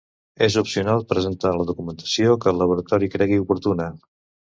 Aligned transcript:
És 0.43 0.53
opcional 0.59 1.03
presentar 1.11 1.51
la 1.57 1.67
documentació 1.71 2.37
que 2.45 2.49
el 2.53 2.57
laboratori 2.63 3.11
cregui 3.17 3.39
oportuna. 3.43 3.87